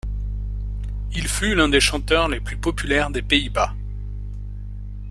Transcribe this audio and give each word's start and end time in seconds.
Il 1.13 1.27
fut 1.27 1.53
l'un 1.53 1.69
des 1.69 1.79
chanteurs 1.79 2.27
les 2.27 2.39
plus 2.39 2.57
populaires 2.57 3.11
des 3.11 3.21
Pays-Bas. 3.21 3.75